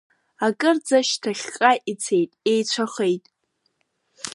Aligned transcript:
Акырӡа 0.45 0.99
шьҭахьҟа 1.07 1.71
ицеит, 1.91 2.31
еицәахеит. 2.51 3.23